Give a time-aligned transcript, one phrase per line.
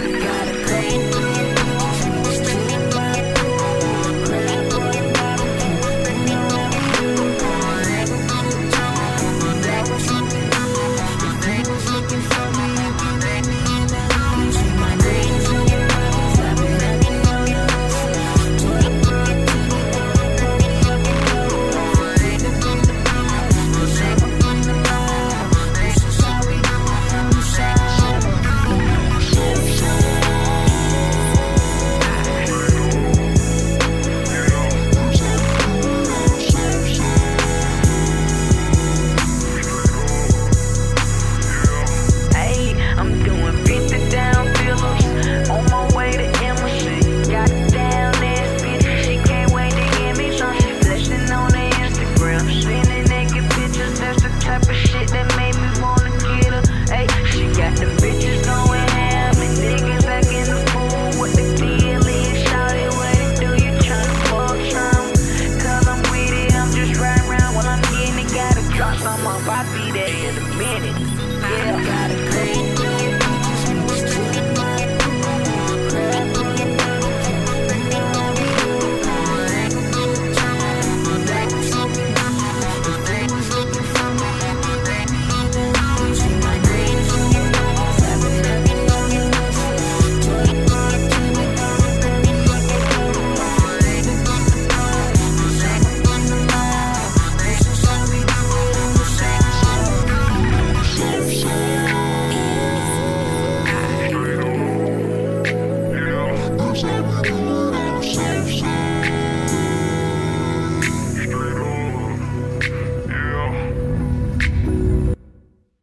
[0.00, 0.39] Africa.